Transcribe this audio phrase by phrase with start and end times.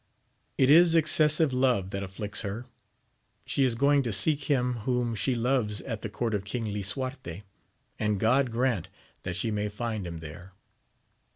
[0.57, 2.65] It is excessive love that afflicts her:
[3.45, 7.43] she is going to seek him whom she loves at the court of King Lisuarte,
[7.99, 8.51] and God AMADIS OF GAUL.
[8.51, 8.51] 301
[8.81, 8.89] grant
[9.21, 10.53] that she may find him there